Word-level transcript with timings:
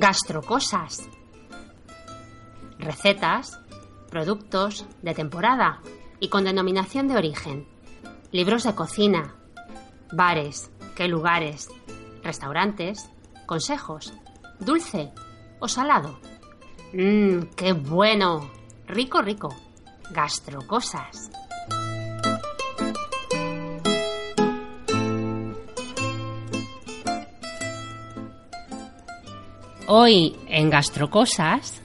Gastrocosas. 0.00 1.10
Recetas, 2.78 3.60
productos 4.08 4.86
de 5.02 5.12
temporada 5.12 5.82
y 6.20 6.30
con 6.30 6.44
denominación 6.44 7.06
de 7.06 7.16
origen. 7.16 7.68
Libros 8.32 8.62
de 8.62 8.74
cocina, 8.74 9.34
bares, 10.10 10.70
qué 10.96 11.06
lugares, 11.06 11.68
restaurantes, 12.22 13.10
consejos, 13.44 14.14
dulce 14.58 15.12
o 15.58 15.68
salado. 15.68 16.18
Mmm, 16.94 17.42
qué 17.54 17.74
bueno. 17.74 18.50
Rico, 18.86 19.20
rico. 19.20 19.54
Gastrocosas. 20.12 21.30
Hoy 29.92 30.36
en 30.46 30.70
Gastrocosas, 30.70 31.82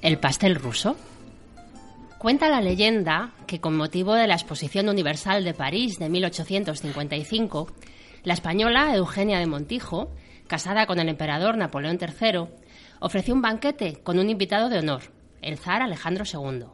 el 0.00 0.18
pastel 0.18 0.54
ruso. 0.54 0.96
Cuenta 2.16 2.48
la 2.48 2.62
leyenda 2.62 3.32
que 3.46 3.60
con 3.60 3.76
motivo 3.76 4.14
de 4.14 4.26
la 4.26 4.36
Exposición 4.36 4.88
Universal 4.88 5.44
de 5.44 5.52
París 5.52 5.98
de 5.98 6.08
1855, 6.08 7.66
la 8.24 8.32
española 8.32 8.96
Eugenia 8.96 9.38
de 9.38 9.46
Montijo, 9.46 10.14
casada 10.46 10.86
con 10.86 10.98
el 10.98 11.10
emperador 11.10 11.58
Napoleón 11.58 11.98
III, 12.00 12.46
ofreció 13.00 13.34
un 13.34 13.42
banquete 13.42 14.00
con 14.02 14.18
un 14.18 14.30
invitado 14.30 14.70
de 14.70 14.78
honor, 14.78 15.02
el 15.42 15.58
zar 15.58 15.82
Alejandro 15.82 16.24
II. 16.24 16.64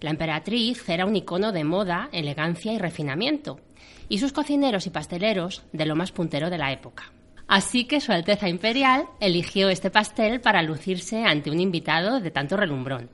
La 0.00 0.08
emperatriz 0.08 0.88
era 0.88 1.04
un 1.04 1.16
icono 1.16 1.52
de 1.52 1.64
moda, 1.64 2.08
elegancia 2.12 2.72
y 2.72 2.78
refinamiento, 2.78 3.60
y 4.08 4.20
sus 4.20 4.32
cocineros 4.32 4.86
y 4.86 4.90
pasteleros 4.90 5.64
de 5.74 5.84
lo 5.84 5.96
más 5.96 6.12
puntero 6.12 6.48
de 6.48 6.56
la 6.56 6.72
época. 6.72 7.12
Así 7.48 7.84
que 7.84 8.00
Su 8.00 8.12
Alteza 8.12 8.48
Imperial 8.48 9.06
eligió 9.20 9.68
este 9.68 9.90
pastel 9.90 10.40
para 10.40 10.62
lucirse 10.62 11.24
ante 11.24 11.50
un 11.50 11.60
invitado 11.60 12.20
de 12.20 12.30
tanto 12.32 12.56
relumbrón. 12.56 13.08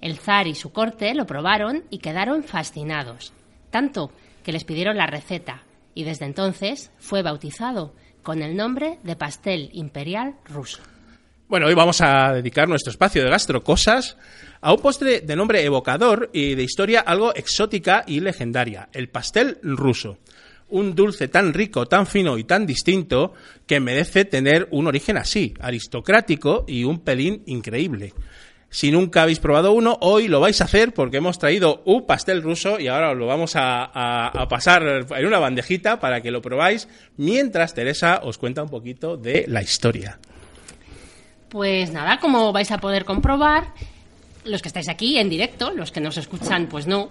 El 0.00 0.18
zar 0.18 0.48
y 0.48 0.54
su 0.54 0.72
corte 0.72 1.14
lo 1.14 1.26
probaron 1.26 1.84
y 1.90 1.98
quedaron 1.98 2.42
fascinados, 2.42 3.32
tanto 3.70 4.10
que 4.42 4.52
les 4.52 4.64
pidieron 4.64 4.96
la 4.96 5.06
receta, 5.06 5.62
y 5.94 6.04
desde 6.04 6.24
entonces 6.24 6.90
fue 6.98 7.22
bautizado 7.22 7.94
con 8.22 8.42
el 8.42 8.56
nombre 8.56 8.98
de 9.04 9.14
pastel 9.14 9.70
imperial 9.72 10.34
ruso. 10.46 10.82
Bueno, 11.48 11.66
hoy 11.66 11.74
vamos 11.74 12.00
a 12.00 12.32
dedicar 12.32 12.68
nuestro 12.68 12.90
espacio 12.90 13.22
de 13.22 13.30
gastrocosas 13.30 14.16
a 14.60 14.72
un 14.72 14.80
postre 14.80 15.20
de 15.20 15.36
nombre 15.36 15.64
evocador 15.64 16.30
y 16.32 16.54
de 16.54 16.62
historia 16.62 17.00
algo 17.00 17.34
exótica 17.34 18.04
y 18.06 18.20
legendaria, 18.20 18.88
el 18.92 19.08
pastel 19.08 19.58
ruso 19.62 20.18
un 20.70 20.94
dulce 20.94 21.28
tan 21.28 21.52
rico, 21.52 21.86
tan 21.86 22.06
fino 22.06 22.38
y 22.38 22.44
tan 22.44 22.66
distinto 22.66 23.34
que 23.66 23.80
merece 23.80 24.24
tener 24.24 24.68
un 24.70 24.86
origen 24.86 25.16
así, 25.16 25.54
aristocrático 25.60 26.64
y 26.66 26.84
un 26.84 27.00
pelín 27.00 27.42
increíble. 27.46 28.12
Si 28.72 28.92
nunca 28.92 29.24
habéis 29.24 29.40
probado 29.40 29.72
uno, 29.72 29.98
hoy 30.00 30.28
lo 30.28 30.38
vais 30.38 30.60
a 30.60 30.64
hacer 30.64 30.94
porque 30.94 31.16
hemos 31.16 31.40
traído 31.40 31.82
un 31.86 32.06
pastel 32.06 32.40
ruso 32.40 32.78
y 32.78 32.86
ahora 32.86 33.10
os 33.10 33.18
lo 33.18 33.26
vamos 33.26 33.54
a, 33.56 34.30
pasar 34.48 35.06
en 35.10 35.26
una 35.26 35.40
bandejita 35.40 35.98
para 35.98 36.20
que 36.20 36.30
lo 36.30 36.40
probáis, 36.40 36.88
mientras 37.16 37.74
Teresa 37.74 38.20
os 38.22 38.38
cuenta 38.38 38.62
un 38.62 38.68
poquito 38.68 39.16
de 39.16 39.44
la 39.48 39.60
historia. 39.60 40.20
Pues 41.48 41.90
nada, 41.90 42.20
como 42.20 42.52
vais 42.52 42.70
a 42.70 42.78
poder 42.78 43.04
comprobar, 43.04 43.74
los 44.44 44.62
que 44.62 44.68
estáis 44.68 44.88
aquí 44.88 45.18
en 45.18 45.28
directo, 45.28 45.72
los 45.72 45.90
que 45.90 46.00
nos 46.00 46.16
escuchan, 46.16 46.68
pues 46.68 46.86
no. 46.86 47.10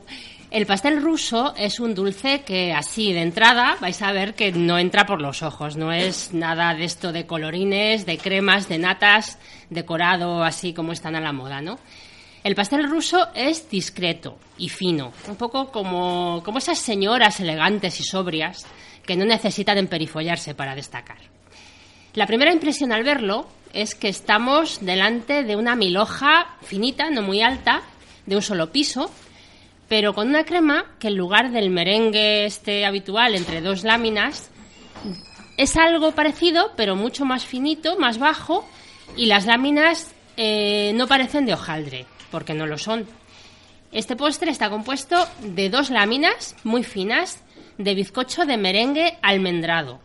El 0.51 0.65
pastel 0.65 0.99
ruso 0.99 1.53
es 1.55 1.79
un 1.79 1.93
dulce 1.93 2.41
que 2.41 2.73
así 2.73 3.13
de 3.13 3.21
entrada 3.21 3.77
vais 3.79 4.01
a 4.01 4.11
ver 4.11 4.33
que 4.33 4.51
no 4.51 4.79
entra 4.79 5.05
por 5.05 5.21
los 5.21 5.43
ojos, 5.43 5.77
no 5.77 5.91
es 5.91 6.33
nada 6.33 6.73
de 6.73 6.85
esto 6.85 7.11
de 7.11 7.27
colorines, 7.27 8.07
de 8.07 8.17
cremas, 8.17 8.67
de 8.67 8.79
natas, 8.79 9.37
decorado 9.69 10.43
así 10.43 10.73
como 10.73 10.91
están 10.91 11.15
a 11.15 11.21
la 11.21 11.33
moda, 11.33 11.61
¿no? 11.61 11.77
El 12.43 12.55
pastel 12.55 12.89
ruso 12.89 13.27
es 13.35 13.69
discreto 13.69 14.39
y 14.57 14.69
fino, 14.69 15.13
un 15.27 15.35
poco 15.35 15.71
como, 15.71 16.41
como 16.43 16.57
esas 16.57 16.79
señoras 16.79 17.39
elegantes 17.39 17.99
y 17.99 18.03
sobrias 18.03 18.65
que 19.05 19.15
no 19.15 19.25
necesitan 19.25 19.77
emperifollarse 19.77 20.55
para 20.55 20.73
destacar. 20.73 21.19
La 22.15 22.25
primera 22.25 22.51
impresión 22.51 22.91
al 22.91 23.03
verlo 23.03 23.47
es 23.71 23.93
que 23.93 24.09
estamos 24.09 24.83
delante 24.83 25.43
de 25.43 25.55
una 25.55 25.75
milhoja 25.75 26.57
finita, 26.63 27.11
no 27.11 27.21
muy 27.21 27.43
alta, 27.43 27.83
de 28.25 28.35
un 28.35 28.41
solo 28.41 28.71
piso, 28.71 29.11
pero 29.89 30.13
con 30.13 30.29
una 30.29 30.45
crema 30.45 30.85
que 30.99 31.07
en 31.07 31.17
lugar 31.17 31.51
del 31.51 31.71
merengue 31.71 32.45
este 32.45 32.85
habitual 32.85 33.35
entre 33.35 33.59
dos 33.59 33.83
láminas, 33.83 34.49
es 35.57 35.75
algo 35.75 36.13
parecido, 36.13 36.71
pero 36.77 36.95
mucho 36.95 37.25
más 37.25 37.45
finito, 37.45 37.97
más 37.97 38.19
bajo, 38.19 38.65
y 39.17 39.25
las 39.25 39.45
láminas 39.45 40.13
eh, 40.37 40.93
no 40.95 41.07
parecen 41.07 41.45
de 41.45 41.53
hojaldre, 41.53 42.05
porque 42.31 42.53
no 42.53 42.65
lo 42.65 42.77
son. 42.77 43.07
Este 43.91 44.15
postre 44.15 44.51
está 44.51 44.69
compuesto 44.69 45.27
de 45.41 45.69
dos 45.69 45.89
láminas 45.89 46.55
muy 46.63 46.83
finas 46.83 47.43
de 47.79 47.95
bizcocho 47.95 48.45
de 48.45 48.57
merengue 48.57 49.17
almendrado. 49.21 49.99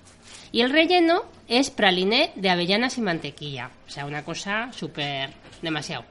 Y 0.51 0.63
el 0.63 0.71
relleno 0.71 1.25
es 1.49 1.71
praliné 1.71 2.33
de 2.37 2.49
avellanas 2.49 2.97
y 2.97 3.03
mantequilla. 3.03 3.71
O 3.87 3.91
sea, 3.91 4.07
una 4.07 4.25
cosa 4.25 4.73
súper 4.73 5.31
demasiado. 5.61 6.05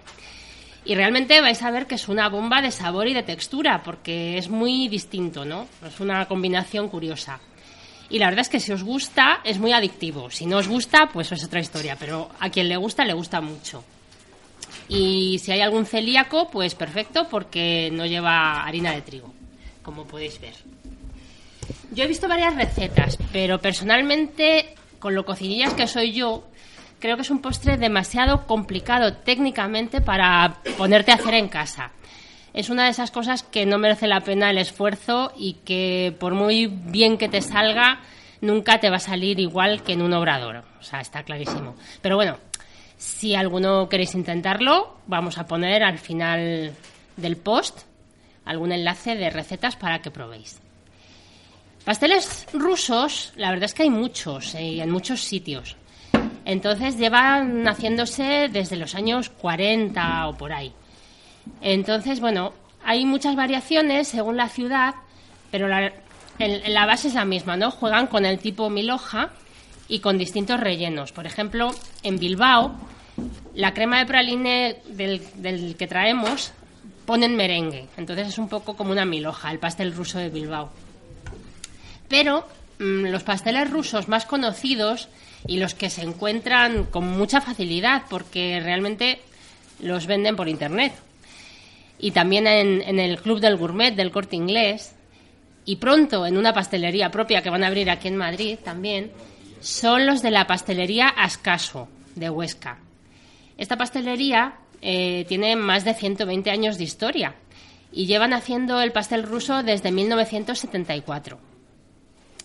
Y 0.85 0.95
realmente 0.95 1.39
vais 1.39 1.61
a 1.63 1.71
ver 1.71 1.88
que 1.88 1.95
es 1.95 2.09
una 2.09 2.27
bomba 2.27 2.61
de 2.61 2.71
sabor 2.71 3.07
y 3.07 3.13
de 3.13 3.23
textura, 3.23 3.81
porque 3.83 4.38
es 4.38 4.49
muy 4.49 4.89
distinto, 4.89 5.45
¿no? 5.45 5.67
Es 5.85 5.99
una 5.99 6.25
combinación 6.25 6.89
curiosa. 6.89 7.39
Y 8.09 8.19
la 8.19 8.25
verdad 8.25 8.41
es 8.41 8.49
que 8.49 8.59
si 8.59 8.71
os 8.71 8.83
gusta, 8.83 9.39
es 9.43 9.59
muy 9.59 9.72
adictivo. 9.72 10.29
Si 10.29 10.45
no 10.45 10.57
os 10.57 10.67
gusta, 10.67 11.09
pues 11.11 11.31
es 11.31 11.43
otra 11.43 11.61
historia. 11.61 11.95
Pero 11.97 12.29
a 12.39 12.49
quien 12.49 12.67
le 12.67 12.77
gusta, 12.77 13.05
le 13.05 13.13
gusta 13.13 13.39
mucho. 13.39 13.83
Y 14.89 15.39
si 15.39 15.51
hay 15.51 15.61
algún 15.61 15.85
celíaco, 15.85 16.49
pues 16.49 16.75
perfecto, 16.75 17.27
porque 17.29 17.89
no 17.91 18.05
lleva 18.05 18.63
harina 18.63 18.91
de 18.91 19.01
trigo, 19.01 19.33
como 19.81 20.05
podéis 20.05 20.39
ver. 20.41 20.53
Yo 21.91 22.03
he 22.03 22.07
visto 22.07 22.27
varias 22.27 22.55
recetas, 22.55 23.17
pero 23.31 23.59
personalmente, 23.59 24.75
con 24.99 25.16
lo 25.16 25.25
cocinillas 25.25 25.73
que 25.73 25.88
soy 25.88 26.11
yo, 26.11 26.47
creo 27.03 27.18
que 27.18 27.24
es 27.24 27.31
un 27.31 27.41
postre 27.41 27.75
demasiado 27.75 28.47
complicado 28.47 29.12
técnicamente 29.12 30.00
para 30.00 30.62
ponerte 30.78 31.12
a 31.12 31.16
hacer 31.16 31.34
en 31.34 31.50
casa. 31.50 31.91
Es 32.53 32.69
una 32.69 32.86
de 32.86 32.91
esas 32.91 33.12
cosas 33.12 33.44
que 33.44 33.66
no 33.66 33.78
merece 33.78 34.08
la 34.08 34.22
pena 34.22 34.50
el 34.50 34.58
esfuerzo 34.58 35.34
y 35.36 35.56
que 35.66 36.16
por 36.18 36.34
muy 36.34 36.68
bien 36.68 37.18
que 37.18 37.28
te 37.28 37.41
salga, 37.41 38.00
nunca 38.40 38.80
te 38.80 38.90
va 38.90 38.96
a 38.96 39.00
salir 39.02 39.41
igual 39.41 39.84
que 39.84 39.91
en 39.91 40.02
un 40.02 40.14
obrador. 40.14 40.64
O 40.80 40.84
sea, 40.84 41.02
está 41.02 41.24
clarísimo. 41.24 41.75
Pero 42.02 42.16
bueno, 42.16 42.38
si 42.96 43.35
alguno 43.35 43.90
queréis 43.90 44.16
intentarlo, 44.16 44.96
vamos 45.06 45.38
a 45.38 45.46
poner 45.46 45.84
al 45.84 46.00
final 46.00 46.72
del 47.18 47.35
post 47.35 47.81
algún 48.46 48.72
enlace 48.72 49.16
de 49.16 49.30
recetas 49.30 49.75
para 49.75 50.02
que 50.02 50.09
probéis. 50.09 50.62
Pasteles 51.84 52.47
rusos, 52.53 53.34
la 53.35 53.50
verdad 53.50 53.66
es 53.66 53.74
que 53.74 53.84
hay 53.84 53.90
muchos 53.90 54.56
eh, 54.56 54.81
en 54.81 54.90
muchos 54.90 55.20
sitios. 55.20 55.75
Entonces 56.45 56.97
llevan 56.97 57.65
haciéndose 57.67 58.49
desde 58.51 58.75
los 58.75 58.95
años 58.95 59.29
40 59.29 60.27
o 60.27 60.37
por 60.37 60.51
ahí. 60.51 60.73
Entonces, 61.61 62.19
bueno, 62.19 62.53
hay 62.83 63.05
muchas 63.05 63.35
variaciones 63.35 64.07
según 64.07 64.37
la 64.37 64.49
ciudad, 64.49 64.95
pero 65.51 65.67
la, 65.67 65.93
la 66.39 66.85
base 66.85 67.07
es 67.07 67.13
la 67.13 67.25
misma, 67.25 67.57
¿no? 67.57 67.71
Juegan 67.71 68.07
con 68.07 68.25
el 68.25 68.39
tipo 68.39 68.69
milhoja 68.69 69.31
y 69.87 69.99
con 69.99 70.17
distintos 70.17 70.59
rellenos. 70.59 71.11
Por 71.11 71.25
ejemplo, 71.25 71.71
en 72.03 72.19
Bilbao, 72.19 72.75
la 73.53 73.73
crema 73.73 73.99
de 73.99 74.05
praline 74.05 74.81
del, 74.87 75.22
del 75.35 75.75
que 75.75 75.87
traemos 75.87 76.53
ponen 77.05 77.35
merengue. 77.35 77.87
Entonces 77.97 78.28
es 78.28 78.37
un 78.37 78.49
poco 78.49 78.75
como 78.75 78.91
una 78.91 79.05
milhoja, 79.05 79.51
el 79.51 79.59
pastel 79.59 79.93
ruso 79.93 80.19
de 80.19 80.29
Bilbao. 80.29 80.69
Pero 82.07 82.46
los 82.84 83.24
pasteles 83.24 83.70
rusos 83.70 84.08
más 84.08 84.26
conocidos 84.26 85.08
y 85.47 85.58
los 85.58 85.74
que 85.74 85.90
se 85.90 86.02
encuentran 86.02 86.85
con 86.85 87.08
mucha 87.08 87.41
facilidad 87.41 88.03
porque 88.09 88.59
realmente 88.62 89.20
los 89.80 90.06
venden 90.08 90.35
por 90.35 90.50
internet. 90.50 90.94
Y 92.00 92.12
también 92.12 92.47
en, 92.47 93.00
el 93.00 93.22
Club 93.22 93.40
del 93.40 93.58
Gourmet 93.58 93.96
del 93.96 94.12
Corte 94.12 94.35
Inglés 94.35 94.96
y 95.66 95.78
pronto 95.78 96.26
en 96.26 96.38
una 96.38 96.53
pastelería 96.53 97.09
propia 97.12 97.41
que 97.41 97.50
van 97.50 97.64
a 97.64 97.68
abrir 97.68 97.90
aquí 97.90 98.09
en 98.09 98.18
Madrid 98.18 98.58
también, 98.64 99.12
son 99.62 100.06
los 100.06 100.22
de 100.22 100.32
la 100.32 100.46
pastelería 100.46 101.08
Ascaso 101.08 101.88
de 102.16 102.30
Huesca. 102.30 102.80
Esta 103.58 103.78
pastelería 103.78 104.56
eh, 104.82 105.24
tiene 105.30 105.56
más 105.56 105.85
de 105.85 105.94
120 105.94 106.52
años 106.52 106.78
de 106.78 106.84
historia 106.84 107.35
y 107.94 108.08
llevan 108.08 108.34
haciendo 108.34 108.82
el 108.82 108.91
pastel 108.91 109.24
ruso 109.24 109.64
desde 109.64 109.91
1974. 109.91 111.53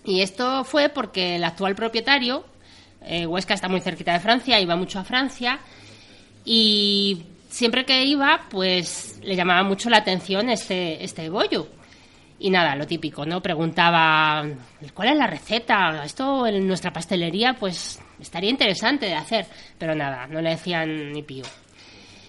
Y 0.08 0.22
esto 0.22 0.64
fue 0.64 0.88
porque 0.88 1.36
el 1.36 1.44
actual 1.44 1.74
propietario, 1.74 2.42
eh, 3.02 3.26
Huesca 3.26 3.52
está 3.52 3.68
muy 3.68 3.82
cerquita 3.82 4.14
de 4.14 4.20
Francia, 4.20 4.58
iba 4.58 4.74
mucho 4.74 4.98
a 4.98 5.04
Francia 5.04 5.58
y 6.46 7.24
siempre 7.50 7.84
que 7.84 8.04
iba, 8.04 8.46
pues 8.48 9.20
le 9.22 9.36
llamaba 9.36 9.62
mucho 9.64 9.90
la 9.90 9.98
atención 9.98 10.48
este, 10.48 11.04
este 11.04 11.28
bollo. 11.28 11.68
Y 12.38 12.48
nada, 12.48 12.74
lo 12.74 12.86
típico, 12.86 13.26
¿no? 13.26 13.42
Preguntaba, 13.42 14.46
¿cuál 14.94 15.08
es 15.08 15.16
la 15.18 15.26
receta? 15.26 16.02
Esto 16.02 16.46
en 16.46 16.66
nuestra 16.66 16.90
pastelería, 16.90 17.52
pues 17.52 18.00
estaría 18.18 18.48
interesante 18.48 19.04
de 19.04 19.14
hacer, 19.14 19.44
pero 19.76 19.94
nada, 19.94 20.26
no 20.26 20.40
le 20.40 20.50
decían 20.50 21.12
ni 21.12 21.22
pío. 21.22 21.44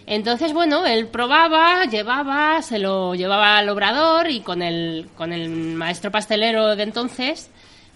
Entonces, 0.06 0.52
bueno, 0.52 0.86
él 0.86 1.08
probaba, 1.08 1.86
llevaba, 1.86 2.62
se 2.62 2.78
lo 2.78 3.16
llevaba 3.16 3.58
al 3.58 3.70
obrador 3.70 4.30
y 4.30 4.42
con 4.42 4.62
el, 4.62 5.08
con 5.16 5.32
el 5.32 5.50
maestro 5.50 6.12
pastelero 6.12 6.76
de 6.76 6.84
entonces, 6.84 7.50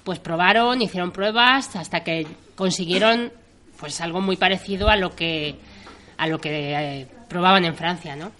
pues 0.03 0.19
probaron, 0.19 0.81
hicieron 0.81 1.11
pruebas 1.11 1.75
hasta 1.75 2.03
que 2.03 2.27
consiguieron 2.55 3.31
pues 3.79 4.01
algo 4.01 4.21
muy 4.21 4.35
parecido 4.37 4.89
a 4.89 4.95
lo 4.95 5.15
que 5.15 5.55
a 6.17 6.27
lo 6.27 6.39
que 6.39 6.73
eh, 6.73 7.07
probaban 7.27 7.65
en 7.65 7.75
Francia, 7.75 8.15
¿no? 8.15 8.31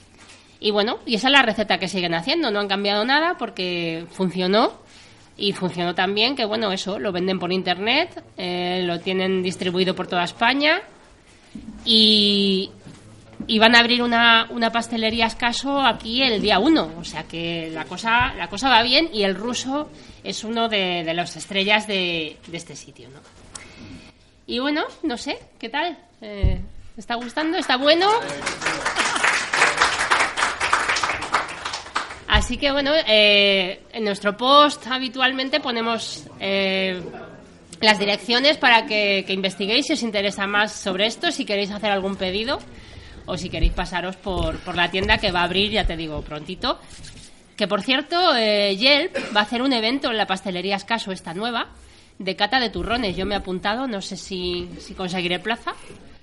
Y 0.60 0.72
bueno, 0.72 1.00
y 1.06 1.16
esa 1.16 1.28
es 1.28 1.34
la 1.34 1.42
receta 1.42 1.78
que 1.78 1.90
siguen 1.90 2.14
haciendo, 2.14 2.50
no 2.50 2.60
han 2.60 2.70
cambiado 2.70 3.04
nada 3.04 3.36
porque 3.38 4.06
funcionó 4.12 4.72
y 5.36 5.52
funcionó 5.52 5.96
también 5.96 6.36
que 6.36 6.46
bueno, 6.46 6.72
eso, 6.72 7.00
lo 7.00 7.12
venden 7.12 7.40
por 7.40 7.52
internet, 7.52 8.24
eh, 8.38 8.84
lo 8.86 9.00
tienen 9.00 9.44
distribuido 9.44 9.96
por 9.96 10.08
toda 10.08 10.24
España 10.24 10.82
y, 11.86 12.72
y 13.48 13.60
van 13.60 13.76
a 13.76 13.80
abrir 13.80 14.02
una, 14.02 14.48
una 14.50 14.72
pastelería 14.72 15.26
escaso 15.26 15.82
aquí 15.82 16.22
el 16.22 16.42
día 16.42 16.60
1, 16.60 16.92
o 17.00 17.04
sea 17.04 17.24
que 17.24 17.70
la 17.72 17.86
cosa 17.86 18.34
la 18.36 18.48
cosa 18.48 18.70
va 18.70 18.84
bien 18.84 19.10
y 19.14 19.24
el 19.24 19.36
ruso 19.36 19.90
es 20.24 20.44
uno 20.44 20.70
de, 20.70 21.04
de 21.04 21.14
las 21.14 21.36
estrellas 21.36 21.88
de, 21.88 22.38
este 22.52 22.76
sitio, 22.76 23.10
¿no? 23.10 23.20
Y 24.46 24.60
bueno, 24.60 24.84
no 25.04 25.18
sé, 25.18 25.40
¿qué 25.60 25.70
tal? 25.70 25.98
Eh, 26.22 26.60
¿Está 26.98 27.16
gustando? 27.16 27.58
¿Está 27.58 27.78
bueno? 27.78 28.10
Así 32.28 32.58
que 32.58 32.72
bueno, 32.72 32.92
eh, 33.08 33.84
en 33.92 34.04
nuestro 34.04 34.36
post 34.36 34.88
habitualmente 34.88 35.60
ponemos 35.60 36.26
eh, 36.40 37.02
las 37.80 38.00
direcciones 38.00 38.58
para 38.58 38.86
que, 38.86 39.24
que 39.26 39.34
investiguéis 39.34 39.88
si 39.88 39.94
os 39.94 40.04
interesa 40.04 40.48
más 40.48 40.74
sobre 40.74 41.06
esto, 41.06 41.32
si 41.32 41.46
queréis 41.46 41.72
hacer 41.72 41.92
algún 41.92 42.16
pedido 42.16 42.60
o 43.26 43.38
si 43.38 43.50
queréis 43.50 43.74
pasaros 43.74 44.16
por, 44.16 44.58
por 44.60 44.76
la 44.76 44.92
tienda 44.92 45.18
que 45.18 45.32
va 45.32 45.42
a 45.42 45.44
abrir, 45.44 45.72
ya 45.72 45.86
te 45.86 45.96
digo, 45.98 46.22
prontito. 46.22 46.80
Que 47.56 47.68
por 47.68 47.82
cierto, 47.82 48.36
eh, 48.36 48.76
Yelp 48.76 49.16
va 49.36 49.42
a 49.42 49.44
hacer 49.44 49.62
un 49.62 49.74
evento 49.74 50.10
en 50.10 50.18
la 50.18 50.26
pastelería 50.26 50.76
Escaso, 50.76 51.12
esta 51.12 51.34
nueva, 51.34 51.70
de 52.20 52.36
cata 52.36 52.60
de 52.60 52.70
turrones. 52.70 53.16
Yo 53.16 53.26
me 53.26 53.36
he 53.36 53.38
apuntado, 53.38 53.88
no 53.88 54.02
sé 54.02 54.18
si, 54.18 54.70
si 54.80 54.94
conseguiré 54.94 55.40
plaza. 55.40 55.74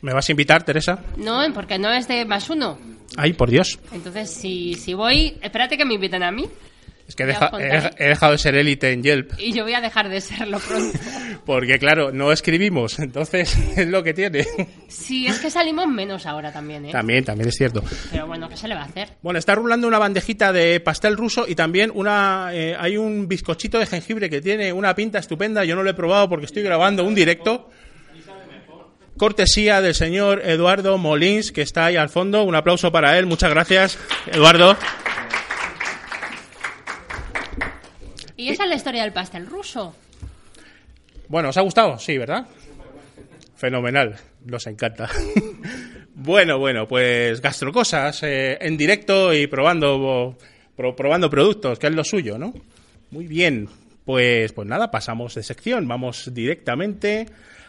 ¿Me 0.03 0.13
vas 0.13 0.29
a 0.29 0.33
invitar, 0.33 0.65
Teresa? 0.65 1.05
No, 1.17 1.41
porque 1.55 1.79
no 1.79 1.93
es 1.93 2.09
de 2.09 2.25
más 2.25 2.51
uno. 2.51 2.79
Ay, 3.17 3.33
por 3.33 3.51
Dios. 3.51 3.79
Entonces, 3.93 4.31
si, 4.31 4.75
si 4.75 4.95
voy, 4.95 5.37
espérate 5.43 5.77
que 5.77 5.85
me 5.85 5.95
inviten 5.95 6.23
a 6.23 6.31
mí. 6.31 6.47
Es 7.11 7.17
que 7.17 7.25
he, 7.25 7.27
deja- 7.27 7.51
he- 7.59 8.05
he 8.05 8.09
dejado 8.11 8.31
de 8.33 8.39
ser 8.39 8.55
élite 8.55 8.93
en 8.93 9.03
Yelp. 9.03 9.33
Y 9.37 9.53
yo 9.53 9.65
voy 9.65 9.75
a 9.75 9.81
dejar 9.81 10.09
de 10.09 10.21
serlo 10.21 10.61
pronto. 10.61 10.97
Porque, 11.45 11.81
claro, 11.81 12.13
no 12.13 12.31
escribimos. 12.31 13.01
Entonces, 13.01 13.53
es 13.77 13.89
lo 13.89 14.05
que 14.05 14.15
tiene. 14.15 14.47
Sí, 14.87 15.27
es 15.27 15.41
que 15.41 15.51
salimos 15.51 15.89
menos 15.89 16.25
ahora 16.27 16.53
también, 16.53 16.85
¿eh? 16.85 16.93
También, 16.93 17.25
también 17.25 17.49
es 17.49 17.57
cierto. 17.57 17.83
Pero 18.13 18.29
bueno, 18.29 18.49
¿qué 18.49 18.57
se 18.57 18.69
le 18.69 18.77
va 18.77 18.83
a 18.83 18.85
hacer? 18.85 19.09
Bueno, 19.23 19.41
está 19.41 19.57
rulando 19.57 19.89
una 19.89 19.99
bandejita 19.99 20.53
de 20.53 20.79
pastel 20.79 21.17
ruso 21.17 21.47
y 21.49 21.57
también 21.57 21.91
una 21.93 22.51
eh, 22.53 22.77
hay 22.79 22.97
un 22.97 23.27
bizcochito 23.27 23.81
de 23.81 23.87
jengibre 23.87 24.31
que 24.31 24.41
tiene 24.41 24.73
una 24.73 24.95
pinta 24.95 25.19
estupenda. 25.19 25.65
Yo 25.65 25.75
no 25.75 25.83
lo 25.83 25.91
he 25.91 25.95
probado 25.95 26.29
porque 26.29 26.47
estoy 26.47 26.63
grabando 26.63 27.03
un 27.05 27.17
directo. 27.17 27.69
Cortesía 29.19 29.83
del 29.83 29.95
señor 29.95 30.41
Eduardo 30.47 30.97
Molins, 30.97 31.53
que 31.53 31.61
está 31.61 31.87
ahí 31.87 31.97
al 31.97 32.09
fondo. 32.09 32.43
Un 32.45 32.55
aplauso 32.55 32.91
para 32.91 33.19
él. 33.19 33.27
Muchas 33.27 33.51
gracias, 33.51 33.99
Eduardo. 34.33 34.77
Y 38.41 38.49
esa 38.49 38.63
es 38.65 38.71
la 38.71 38.77
historia 38.77 39.03
del 39.03 39.13
pastel 39.13 39.47
ruso. 39.47 39.95
Bueno, 41.29 41.51
¿os 41.51 41.57
ha 41.57 41.61
gustado? 41.61 41.99
Sí, 41.99 42.17
¿verdad? 42.17 42.47
Fenomenal, 43.57 44.17
nos 44.47 44.67
encanta. 44.67 45.11
bueno, 46.15 46.59
bueno, 46.59 46.89
pues 46.89 47.41
gastrocosas 47.43 48.23
eh, 48.23 48.57
en 48.61 48.77
directo 48.79 49.35
y 49.35 49.47
probando 49.47 50.37
pro- 50.75 50.97
probando 50.97 51.29
productos, 51.29 51.79
que 51.79 51.89
es 51.89 51.95
lo 51.95 52.03
suyo, 52.03 52.39
¿no? 52.39 52.55
Muy 53.11 53.27
bien, 53.27 53.69
pues 54.07 54.53
pues 54.55 54.67
nada, 54.67 54.91
pasamos 54.91 55.35
de 55.35 55.43
sección, 55.43 55.87
vamos 55.87 56.33
directamente 56.33 57.27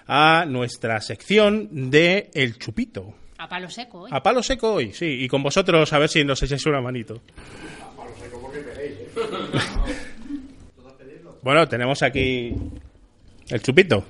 a 0.08 0.46
nuestra 0.48 1.02
sección 1.02 1.92
de 1.92 2.30
el 2.34 2.58
chupito. 2.58 3.14
A 3.38 3.50
palo 3.50 3.70
seco, 3.70 4.08
¿eh? 4.08 4.12
A 4.14 4.24
palo 4.24 4.42
seco 4.42 4.74
hoy, 4.76 4.94
sí, 4.94 5.06
y 5.24 5.28
con 5.28 5.44
vosotros 5.44 5.92
a 5.92 6.00
ver 6.00 6.08
si 6.10 6.24
nos 6.24 6.42
echáis 6.42 6.66
una 6.66 6.80
manito. 6.80 7.22
Bueno, 11.42 11.68
tenemos 11.68 12.04
aquí 12.04 12.54
el 13.50 13.62
chupito. 13.62 14.06